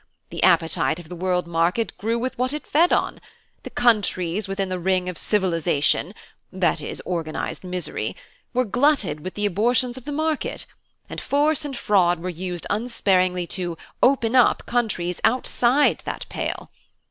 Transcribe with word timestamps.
The 0.31 0.41
appetite 0.41 0.97
of 0.99 1.09
the 1.09 1.15
World 1.15 1.45
Market 1.45 1.95
grew 1.99 2.17
with 2.17 2.35
what 2.35 2.53
it 2.53 2.65
fed 2.65 2.91
on: 2.91 3.21
the 3.61 3.69
countries 3.69 4.47
within 4.47 4.67
the 4.69 4.79
ring 4.79 5.07
of 5.07 5.15
'civilisation' 5.15 6.15
(that 6.51 6.81
is, 6.81 7.03
organised 7.05 7.63
misery) 7.63 8.15
were 8.51 8.65
glutted 8.65 9.19
with 9.19 9.35
the 9.35 9.45
abortions 9.45 9.97
of 9.97 10.05
the 10.05 10.11
market, 10.11 10.65
and 11.07 11.21
force 11.21 11.63
and 11.63 11.77
fraud 11.77 12.17
were 12.17 12.29
used 12.29 12.65
unsparingly 12.71 13.45
to 13.45 13.77
'open 14.01 14.35
up' 14.35 14.65
countries 14.65 15.21
outside 15.23 16.01
that 16.03 16.25
pale. 16.29 16.71